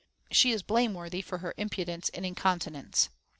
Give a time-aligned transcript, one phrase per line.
[0.19, 3.09] * she is blameworthy for her impudence and incontinence.